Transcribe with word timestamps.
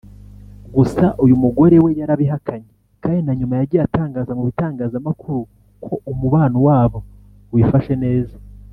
gusa 0.75 1.05
uyu 1.23 1.35
mugore 1.43 1.75
we 1.83 1.91
yarabihakanye 1.99 2.71
kandi 3.03 3.21
na 3.23 3.33
nyuma 3.39 3.53
yagiye 3.59 3.81
atangaza 3.83 4.31
mu 4.37 4.43
bitangazamakuru 4.49 5.39
ko 5.83 5.93
umubano 6.11 6.57
wabo 6.67 6.99
wifashe 7.55 7.95
neza 8.05 8.35